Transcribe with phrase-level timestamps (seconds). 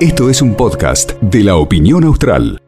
[0.00, 2.65] Esto es un podcast de la opinión austral.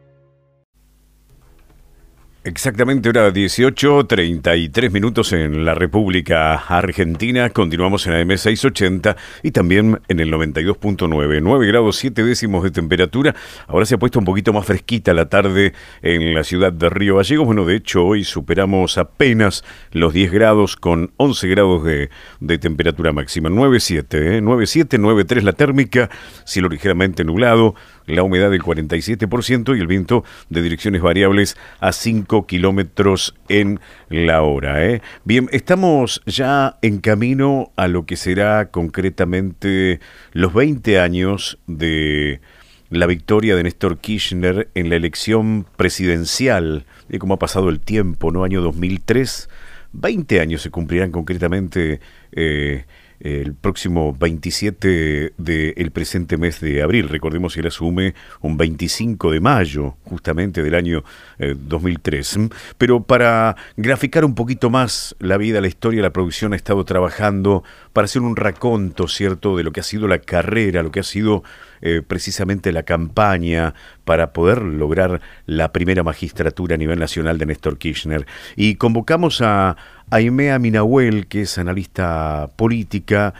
[2.45, 7.49] Exactamente hora 18, 33 minutos en la República Argentina.
[7.49, 11.41] Continuamos en AM 680 y también en el 92.9.
[11.43, 13.35] 9 grados 7 décimos de temperatura.
[13.67, 17.17] Ahora se ha puesto un poquito más fresquita la tarde en la ciudad de Río
[17.17, 17.45] Gallegos.
[17.45, 22.09] Bueno, de hecho, hoy superamos apenas los 10 grados con 11 grados de,
[22.57, 23.49] temperatura máxima.
[23.49, 24.41] 9.7, ¿eh?
[24.41, 26.09] 9.7, 9.3 la térmica,
[26.45, 27.75] cielo ligeramente nublado
[28.09, 34.41] la humedad del 47% y el viento de direcciones variables a 5 kilómetros en la
[34.41, 34.85] hora.
[34.85, 35.01] ¿eh?
[35.23, 39.99] Bien, estamos ya en camino a lo que será concretamente
[40.33, 42.41] los 20 años de
[42.89, 48.31] la victoria de Néstor Kirchner en la elección presidencial, de cómo ha pasado el tiempo,
[48.31, 48.43] ¿no?
[48.43, 49.47] Año 2003,
[49.93, 51.99] 20 años se cumplirán concretamente
[52.31, 52.85] eh,
[53.19, 57.09] el próximo 27 del presente mes de abril.
[57.09, 61.03] Recordemos que él asume un 25 de mayo, justamente del año
[61.37, 62.37] 2003.
[62.37, 66.85] Eh, Pero para graficar un poquito más la vida, la historia, la producción ha estado
[66.85, 71.01] trabajando para hacer un raconto, ¿cierto?, de lo que ha sido la carrera, lo que
[71.01, 71.43] ha sido
[71.81, 77.77] eh, precisamente la campaña para poder lograr la primera magistratura a nivel nacional de Néstor
[77.77, 78.25] Kirchner.
[78.55, 79.77] Y convocamos a
[80.11, 83.33] Aimea Minahuel, que es analista política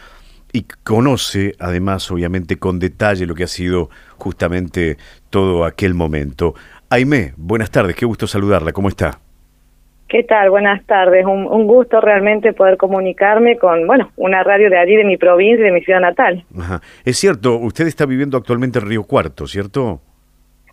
[0.52, 4.98] y conoce además obviamente con detalle lo que ha sido justamente
[5.30, 6.56] todo aquel momento.
[6.90, 9.20] Aime, buenas tardes, qué gusto saludarla, ¿cómo está?
[10.08, 10.50] ¿Qué tal?
[10.50, 11.24] Buenas tardes.
[11.24, 15.72] Un, gusto realmente poder comunicarme con, bueno, una radio de allí, de mi provincia, de
[15.72, 16.44] mi ciudad natal.
[16.58, 16.82] Ajá.
[17.06, 20.02] Es cierto, usted está viviendo actualmente en Río Cuarto, ¿cierto?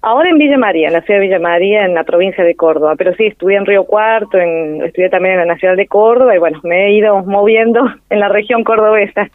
[0.06, 2.94] Ahora en Villa María, en la ciudad de Villa María, en la provincia de Córdoba.
[2.96, 6.38] Pero sí, estudié en Río Cuarto, en, estudié también en la Nacional de Córdoba y
[6.38, 9.28] bueno, me he ido moviendo en la región cordobesa.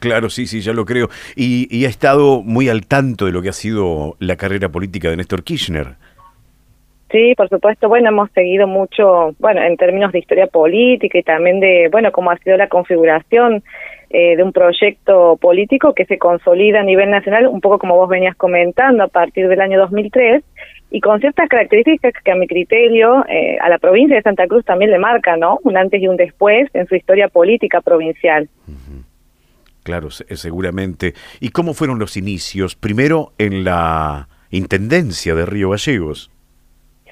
[0.00, 1.10] claro, sí, sí, ya lo creo.
[1.36, 5.08] Y, y ha estado muy al tanto de lo que ha sido la carrera política
[5.10, 5.94] de Néstor Kirchner.
[7.12, 7.88] Sí, por supuesto.
[7.88, 12.32] Bueno, hemos seguido mucho, bueno, en términos de historia política y también de, bueno, cómo
[12.32, 13.62] ha sido la configuración
[14.10, 18.08] eh, de un proyecto político que se consolida a nivel nacional, un poco como vos
[18.08, 20.42] venías comentando, a partir del año 2003
[20.90, 24.64] y con ciertas características que a mi criterio eh, a la provincia de Santa Cruz
[24.64, 25.58] también le marca, ¿no?
[25.64, 28.48] Un antes y un después en su historia política provincial.
[29.82, 31.14] Claro, seguramente.
[31.40, 32.74] ¿Y cómo fueron los inicios?
[32.76, 36.30] Primero en la Intendencia de Río Gallegos.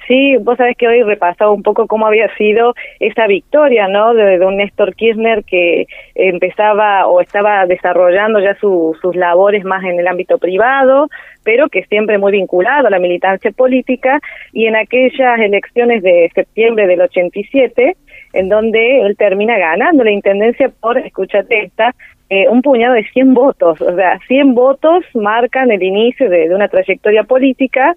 [0.06, 4.12] Sí, vos sabés que hoy repasado un poco cómo había sido esa victoria, ¿no?
[4.12, 10.06] De, un Néstor Kirchner que empezaba o estaba desarrollando ya sus labores más en el
[10.06, 11.09] ámbito privado,
[11.42, 14.20] pero que siempre muy vinculado a la militancia política
[14.53, 17.97] y en aquellas elecciones de septiembre del 87,
[18.34, 21.94] en donde él termina ganando la intendencia por, escúchate esta,
[22.31, 26.69] eh, un puñado de 100 votos, o sea, 100 votos marcan el inicio de una
[26.69, 27.94] trayectoria política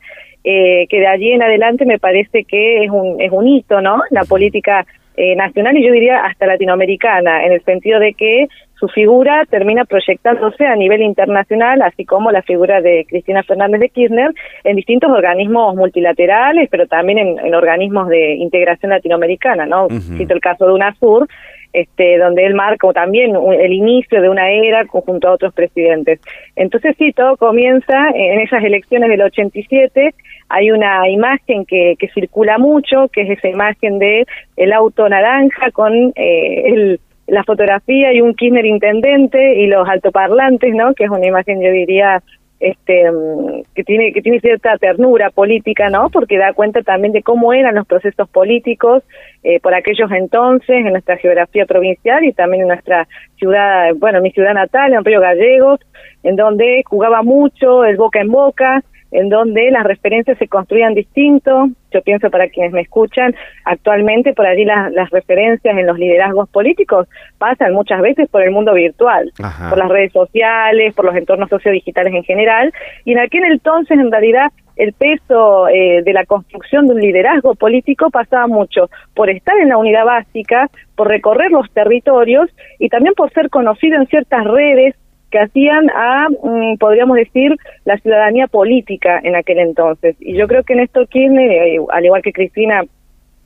[0.50, 4.02] eh, que de allí en adelante me parece que es un, es un hito, ¿no?
[4.12, 4.86] La política
[5.18, 8.48] eh, nacional y yo diría hasta latinoamericana, en el sentido de que
[8.80, 13.90] su figura termina proyectándose a nivel internacional, así como la figura de Cristina Fernández de
[13.90, 14.32] Kirchner
[14.64, 19.90] en distintos organismos multilaterales, pero también en, organismos de integración latinoamericana, ¿no?
[19.90, 21.28] Cito el caso de UNASUR,
[21.74, 26.22] este, donde él marca también el inicio de una era junto a otros presidentes.
[26.56, 30.14] Entonces sí, todo comienza en esas elecciones del 87
[30.50, 34.26] hay una imagen que, que circula mucho, que es esa imagen de
[34.56, 40.74] el auto naranja con eh, el, la fotografía y un Kirchner intendente y los altoparlantes,
[40.74, 40.94] ¿no?
[40.94, 42.24] Que es una imagen, yo diría,
[42.60, 47.22] este mm, que tiene que tiene cierta ternura política no porque da cuenta también de
[47.22, 49.04] cómo eran los procesos políticos
[49.44, 53.08] eh, por aquellos entonces en nuestra geografía provincial y también en nuestra
[53.38, 55.80] ciudad bueno mi ciudad natal en Río Gallegos
[56.24, 61.70] en donde jugaba mucho el boca en boca en donde las referencias se construían distinto.
[61.92, 67.08] Yo pienso para quienes me escuchan, actualmente por allí las, referencias en los liderazgos políticos
[67.38, 69.32] pasan muchas veces por el mundo virtual,
[69.70, 72.74] por las redes sociales, por los entornos sociodigitales en general,
[73.06, 77.56] y en aquel entonces en realidad el peso eh, de la construcción de un liderazgo
[77.56, 82.50] político pasaba mucho por estar en la unidad básica, por recorrer los territorios
[82.80, 84.96] y también por ser conocido en ciertas redes
[85.32, 90.16] que hacían a, mm, podríamos decir, la ciudadanía política en aquel entonces.
[90.20, 92.84] Y yo creo que Néstor Kirchner, eh, al igual que Cristina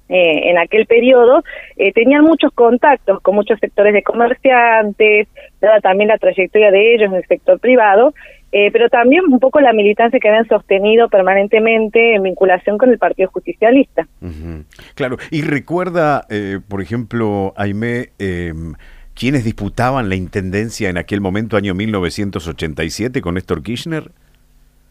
[0.09, 1.41] eh, en aquel periodo,
[1.77, 5.29] eh, tenían muchos contactos con muchos sectores de comerciantes,
[5.61, 8.13] dada también la trayectoria de ellos en el sector privado,
[8.51, 13.29] pero también un poco la militancia que habían sostenido permanentemente en vinculación con el Partido
[13.31, 14.05] Justicialista.
[14.93, 16.27] Claro, y recuerda,
[16.67, 18.09] por ejemplo, Aime,
[19.21, 24.05] quiénes disputaban la intendencia en aquel momento, año 1987, con Néstor Kirchner?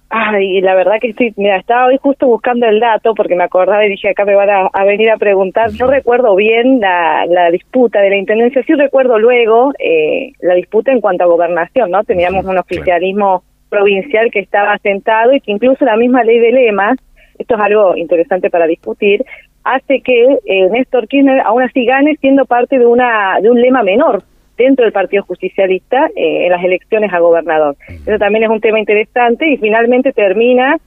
[0.08, 3.84] Ay, la verdad que estoy, mira, estaba hoy justo buscando el dato porque me acordaba
[3.84, 5.70] y dije, acá me van a, venir a preguntar.
[5.76, 10.92] No recuerdo bien la, la, disputa de la intendencia, sí recuerdo luego eh, la disputa
[10.92, 12.04] en cuanto a gobernación, ¿no?
[12.04, 16.98] Teníamos un oficialismo provincial que estaba sentado y que incluso la misma ley de lemas,
[17.36, 19.24] esto es algo interesante para discutir,
[19.64, 23.82] hace que eh, Néstor Kirchner aún así gane siendo parte de una de un lema
[23.82, 24.22] menor
[24.56, 27.76] dentro del Partido Justicialista eh, en las elecciones a gobernador.
[27.88, 30.78] Eso también es un tema interesante y finalmente termina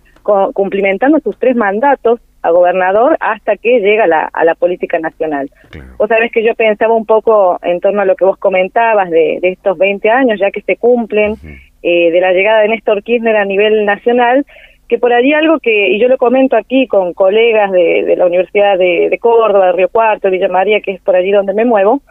[0.53, 5.49] cumplimentando sus tres mandatos a gobernador hasta que llega la, a la política nacional.
[5.97, 9.39] Vos sabés que yo pensaba un poco en torno a lo que vos comentabas de,
[9.41, 11.35] estos 20 años ya que se cumplen
[11.81, 14.45] eh, de la llegada de Néstor Kirchner a nivel nacional,
[14.87, 18.25] que por allí algo que, y yo lo comento aquí con colegas de, de la
[18.25, 21.65] Universidad de, de Córdoba, de Río Cuarto, Villa María, que es por allí donde me
[21.65, 22.01] muevo,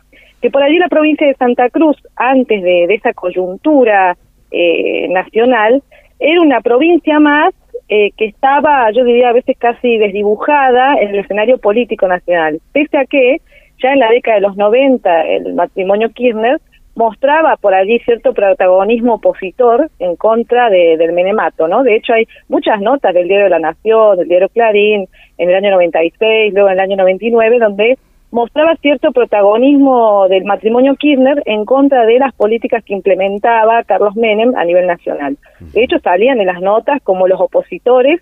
[0.40, 4.16] que por allí la provincia de Santa Cruz, antes de, esa coyuntura
[4.50, 5.82] eh, nacional,
[6.18, 7.54] era una provincia más
[7.88, 12.98] eh, que estaba, yo diría, a veces casi desdibujada en el escenario político nacional, pese
[12.98, 13.40] a que
[13.82, 16.60] ya en la década de los 90 el matrimonio Kirchner
[16.94, 21.82] mostraba por allí cierto protagonismo opositor en contra de, del menemato, ¿no?
[21.82, 25.08] De hecho hay muchas notas del Diario de la Nación, del Diario Clarín,
[25.38, 27.98] en el año 96, luego en el año 99, donde
[28.30, 34.54] mostraba cierto protagonismo del matrimonio Kirchner en contra de las políticas que implementaba Carlos Menem
[34.56, 35.36] a nivel nacional.
[35.60, 38.20] De hecho, salían en las notas como los opositores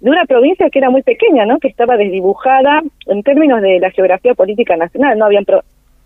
[0.00, 1.58] de una provincia que era muy pequeña, ¿no?
[1.58, 5.18] que estaba desdibujada en términos de la geografía política nacional.
[5.18, 5.44] No habían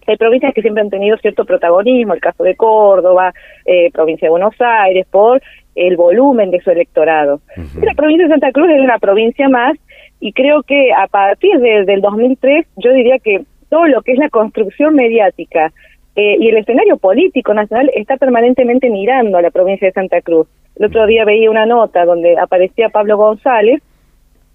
[0.06, 3.32] hay provincias que siempre han tenido cierto protagonismo, el caso de Córdoba,
[3.64, 5.42] eh, provincia de Buenos Aires, por
[5.74, 7.40] el volumen de su electorado.
[7.82, 9.76] La provincia de Santa Cruz es una provincia más
[10.20, 14.18] y creo que a partir de, del 2003 yo diría que todo lo que es
[14.18, 15.72] la construcción mediática
[16.16, 20.46] eh, y el escenario político nacional está permanentemente mirando a la provincia de Santa Cruz.
[20.76, 23.82] El otro día veía una nota donde aparecía Pablo González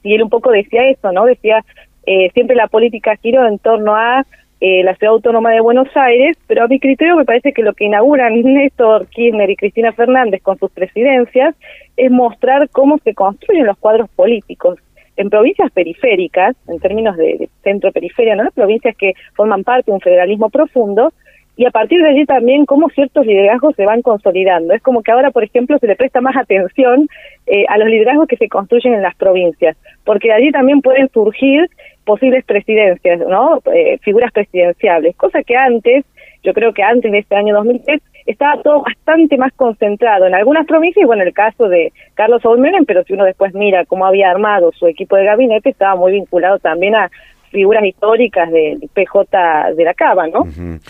[0.03, 1.25] y él un poco decía eso, ¿no?
[1.25, 1.65] Decía,
[2.05, 4.25] eh, siempre la política giró en torno a
[4.61, 7.73] eh, la ciudad autónoma de Buenos Aires, pero a mi criterio me parece que lo
[7.73, 11.55] que inauguran Néstor Kirchner y Cristina Fernández con sus presidencias
[11.95, 14.79] es mostrar cómo se construyen los cuadros políticos
[15.15, 18.49] en provincias periféricas, en términos de, centro-periferia, ¿no?
[18.51, 21.11] provincias que forman parte de un federalismo profundo,
[21.59, 24.73] y a partir de allí también cómo ciertos liderazgos se van consolidando.
[24.73, 27.09] Es como que ahora, por ejemplo, se le presta más atención
[27.47, 29.75] eh, a los liderazgos que se construyen en las provincias,
[30.05, 31.69] porque allí también pueden surgir
[32.05, 33.59] posibles presidencias, ¿no?
[33.73, 36.05] Eh, figuras presidenciables, cosa que antes,
[36.43, 40.65] yo creo que antes de este año 2003, estaba todo bastante más concentrado en algunas
[40.65, 44.31] provincias, y bueno, el caso de Carlos Saúl pero si uno después mira cómo había
[44.31, 47.11] armado su equipo de gabinete, estaba muy vinculado también a
[47.49, 50.47] figuras históricas del PJ de la Cava, ¿no?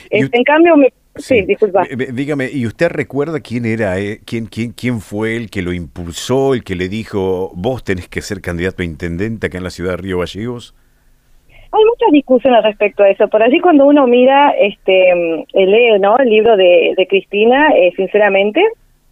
[0.09, 0.75] En cambio,
[1.15, 1.83] sí, disculpa.
[2.13, 4.19] Dígame, ¿y usted recuerda quién era, eh?
[4.25, 8.21] quién, quién, quién fue el que lo impulsó, el que le dijo, vos tenés que
[8.21, 10.75] ser candidato a intendente acá en la ciudad de Río Gallegos?
[11.71, 13.27] Hay muchas discusiones respecto a eso.
[13.27, 16.17] Por allí cuando uno mira, este, lee, ¿no?
[16.17, 18.63] El libro de, de Cristina, eh, sinceramente,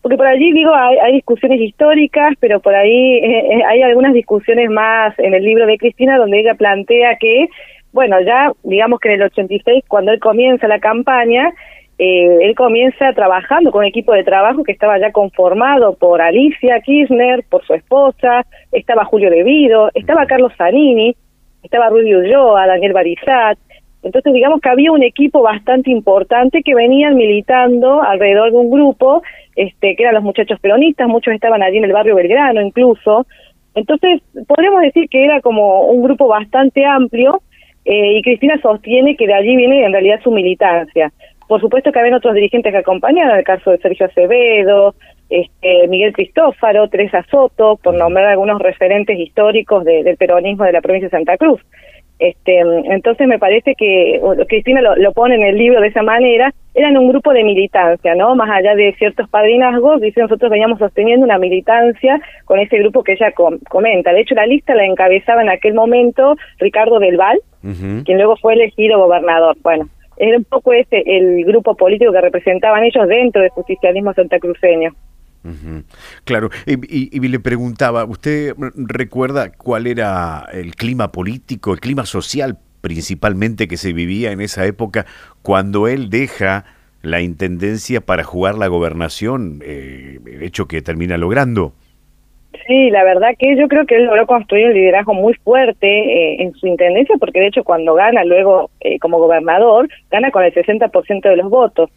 [0.08, 4.14] porque por allí digo hay, hay, discusiones históricas, pero por ahí eh, eh, hay algunas
[4.14, 7.50] discusiones más en el libro de Cristina donde ella plantea que,
[7.92, 11.52] bueno, ya digamos que en el 86 cuando él comienza la campaña,
[12.00, 16.80] eh, él comienza trabajando con un equipo de trabajo que estaba ya conformado por Alicia
[16.80, 21.18] Kirchner, por su esposa, estaba Julio Devido, estaba Carlos Zanini,
[21.64, 23.60] estaba Rudy Ulloa, Daniel Barizat.
[24.04, 29.22] Entonces, digamos que había un equipo bastante importante que venían militando alrededor de un grupo,
[29.56, 33.26] este, que eran los muchachos peronistas, muchos estaban allí en el barrio Belgrano incluso.
[33.76, 37.42] Entonces, podríamos decir que era como un grupo bastante amplio
[37.86, 41.12] eh, y Cristina sostiene que de allí viene en realidad su militancia.
[41.48, 44.96] Por supuesto que había otros dirigentes que acompañaban, el caso de Sergio Acevedo,
[45.30, 51.08] este, Miguel Cristófaro, Teresa Soto, por nombrar algunos referentes históricos del peronismo de la provincia
[51.08, 51.62] de Santa Cruz.
[52.20, 56.98] Este, entonces me parece que Cristina lo, pone en el libro de esa manera, eran
[56.98, 58.36] un grupo de militancia, ¿no?
[58.36, 63.14] Más allá de ciertos padrinazgos, dice nosotros veníamos sosteniendo una militancia con ese grupo que
[63.14, 63.32] ella
[63.70, 64.14] comenta.
[64.14, 68.54] De hecho, la lista la encabezaba en aquel momento Ricardo del Val, quien luego fue
[68.54, 69.56] elegido gobernador.
[69.62, 74.94] Bueno, era un poco ese el grupo político que representaban ellos dentro del justicialismo santacruceño.
[76.26, 83.68] Claro, y, le preguntaba, ¿usted recuerda cuál era el clima político, el clima social principalmente
[83.68, 85.06] que se vivía en esa época
[85.42, 86.66] cuando él deja
[87.02, 91.74] la intendencia para jugar la gobernación, eh, hecho que termina logrando?
[92.66, 96.42] Sí, la verdad que yo creo que él logró construir un liderazgo muy fuerte eh,
[96.42, 100.54] en su intendencia, porque de hecho cuando gana luego eh, como gobernador, gana con el
[100.54, 101.90] 60% de los votos.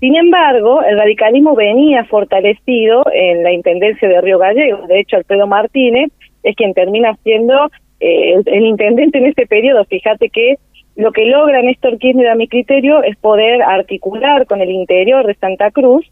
[0.00, 4.88] Sin embargo, el radicalismo venía fortalecido en la intendencia de Río Gallegos.
[4.88, 6.10] De hecho, Alfredo Martínez
[6.42, 9.84] es quien termina siendo eh, el, intendente en este periodo.
[9.84, 10.56] Fíjate que
[10.96, 15.34] lo que logra Néstor Kirchner, a mi criterio, es poder articular con el interior de
[15.34, 16.10] Santa Cruz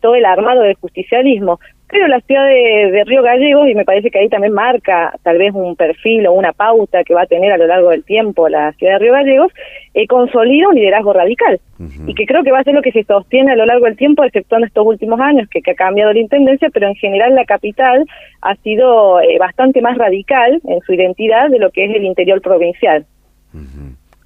[0.00, 1.60] todo el armado del justicialismo.
[1.90, 5.54] Pero la ciudad de, Río Gallegos, y me parece que ahí también marca tal vez
[5.54, 8.72] un perfil o una pauta que va a tener a lo largo del tiempo la
[8.72, 9.52] ciudad de Río Gallegos,
[9.94, 11.60] eh, consolida un liderazgo radical.
[12.06, 13.96] Y que creo que va a ser lo que se sostiene a lo largo del
[13.96, 18.04] tiempo, exceptuando estos últimos años, que, ha cambiado la intendencia, pero en general la capital
[18.42, 22.42] ha sido eh, bastante más radical en su identidad de lo que es el interior
[22.42, 23.06] provincial.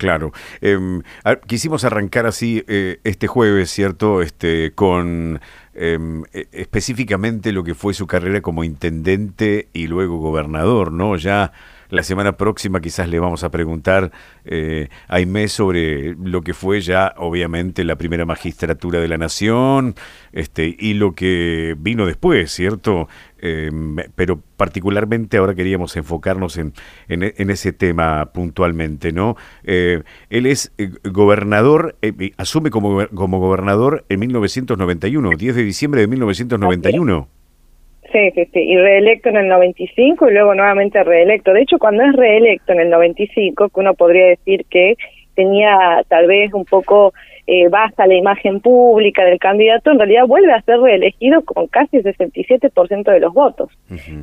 [0.02, 0.32] Claro.
[0.61, 1.02] Em,
[1.47, 4.21] quisimos arrancar así eh, este jueves, ¿cierto?
[4.21, 5.40] Este, con
[5.75, 11.14] em, e, específicamente lo que fue su carrera como intendente y luego gobernador, ¿no?
[11.14, 11.52] Ya
[11.92, 14.12] la semana próxima quizás le vamos a preguntar
[14.46, 19.94] eh, a Inés sobre lo que fue ya, obviamente, la primera magistratura de la Nación
[20.32, 23.08] este, y lo que vino después, ¿cierto?
[23.38, 26.72] Em, pero particularmente ahora queríamos enfocarnos en,
[27.08, 29.37] en, ese tema puntualmente, ¿no?
[29.62, 31.99] Eh, él es eh, gobernador,
[32.38, 37.41] asume como, como gobernador en 1991, 10 de diciembre de 1991.
[38.12, 41.52] Sí, sí, y reelecto en el 95 y luego nuevamente reelecto.
[41.54, 44.97] De hecho, cuando es reelecto en el 95, que uno podría decir que
[45.35, 47.12] tenía tal vez un poco
[47.45, 51.97] eh, basta la imagen pública del candidato, en realidad vuelve a ser reelegido con casi
[51.97, 53.69] el 67% de los votos,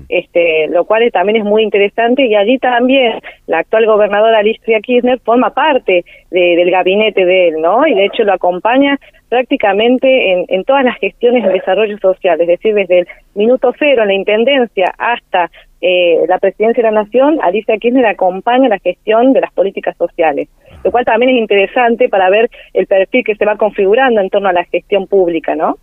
[0.07, 5.19] este, lo cual también es muy interesante y allí también la actual gobernadora Alicia Kirchner
[5.19, 7.85] forma parte del gabinete de él, ¿no?
[7.85, 8.97] Y de hecho lo acompaña
[9.27, 14.03] prácticamente en, en todas las gestiones de desarrollo social, es decir, desde el minuto cero
[14.03, 19.33] en la intendencia hasta eh, la presidencia de la Nación, Alicia Kirchner acompaña la gestión
[19.33, 20.49] de las políticas sociales,
[20.83, 24.49] lo cual también es interesante para ver el perfil que se va configurando en torno
[24.49, 25.77] a la gestión pública, ¿no?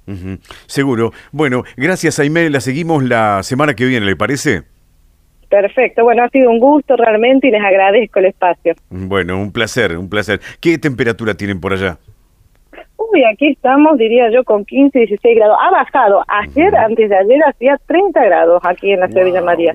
[0.66, 1.12] Seguro.
[1.32, 4.62] Bueno, gracias Aime, la seguimos la semana que viene, ¿le parece?
[5.48, 8.74] Perfecto, bueno, ha sido un gusto realmente y les agradezco el espacio.
[8.90, 10.40] Bueno, un placer, un placer.
[10.60, 11.98] ¿Qué temperatura tienen por allá?
[13.16, 15.56] Uy, aquí estamos, diría yo, con 15, 16 grados.
[15.61, 16.23] Ha bajado.
[16.28, 19.75] Ayer, antes de ayer, hacía 30 grados aquí en la ciudad de Villa María.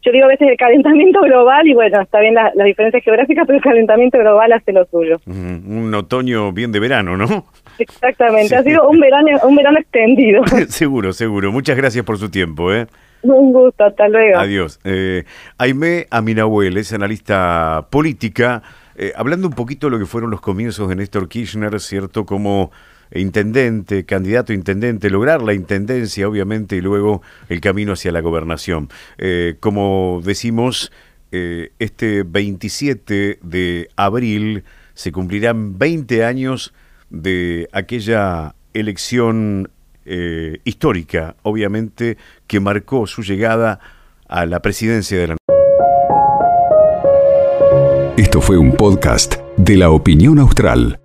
[0.00, 3.56] Yo digo a veces el calentamiento global, y bueno, está bien las diferencias geográficas, pero
[3.56, 5.16] el calentamiento global hace lo suyo.
[5.26, 7.46] Un otoño bien de verano, ¿no?
[7.78, 10.42] Exactamente, ha sido un verano, un verano extendido.
[10.68, 11.50] seguro, seguro.
[11.50, 12.86] Muchas gracias por su tiempo, ¿eh?
[13.22, 14.38] Un gusto, hasta luego.
[14.38, 14.78] Adiós.
[14.84, 15.24] Eh,
[15.58, 18.62] Aime Aminahuel es analista política.
[19.00, 22.26] Eh, hablando un poquito de lo que fueron los comienzos de Néstor Kirchner, ¿cierto?
[22.26, 22.72] Como
[23.14, 28.88] intendente, candidato a intendente, lograr la intendencia, obviamente, y luego el camino hacia la gobernación.
[29.16, 30.90] Eh, como decimos,
[31.30, 34.64] eh, este 27 de abril
[34.94, 36.74] se cumplirán 20 años
[37.08, 39.70] de aquella elección
[40.64, 43.78] histórica, obviamente, que marcó su llegada
[44.26, 45.37] a la presidencia de la
[48.28, 51.00] esto fue un podcast de la opinión austral.